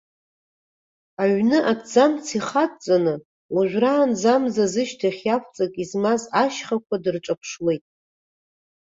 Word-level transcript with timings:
Аҩны 1.21 1.57
аҭӡамц 1.71 2.25
ихы 2.37 2.59
адҵаны, 2.63 3.13
уажәраанӡа 3.55 4.31
амза 4.35 4.65
зышьҭахь 4.73 5.21
иавҵак 5.25 5.73
измаз 5.83 6.21
ашьхақәа 6.43 6.95
дырҿаԥшуеит. 7.03 7.83